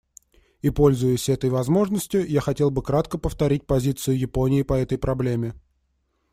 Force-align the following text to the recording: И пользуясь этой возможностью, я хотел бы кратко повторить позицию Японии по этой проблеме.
И 0.63 0.71
пользуясь 0.71 1.29
этой 1.29 1.51
возможностью, 1.51 2.27
я 2.27 2.41
хотел 2.41 2.71
бы 2.71 2.81
кратко 2.81 3.19
повторить 3.19 3.67
позицию 3.67 4.17
Японии 4.17 4.63
по 4.63 4.73
этой 4.73 4.97
проблеме. 4.97 5.53